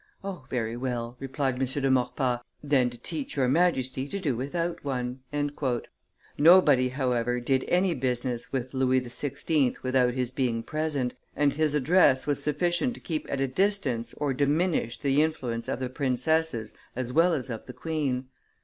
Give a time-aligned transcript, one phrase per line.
[0.23, 1.65] "O, very well," replied M.
[1.67, 5.19] de Maurepas, "then to teach your Majesty to do without one."
[6.39, 9.75] Nobody, however, did any business with Louis XVI.
[9.83, 14.33] without his being present, and his address was sufficient to keep at a distance or
[14.33, 18.25] diminish the influence of the princesses as well as of the queen.